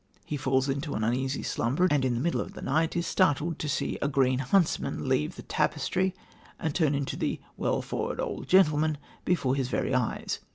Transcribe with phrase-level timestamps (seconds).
[0.25, 3.59] He falls into an uneasy slumber, and in the middle of the night is startled
[3.59, 6.15] to see a green huntsman leave the tapestry
[6.59, 10.39] and turn into the "well fa'urd auld gentleman" before his very eyes.